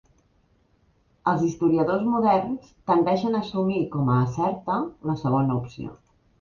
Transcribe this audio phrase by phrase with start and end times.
[1.31, 4.81] Els historiadors moderns tendeixen a assumir com a certa
[5.13, 5.97] la segona opció.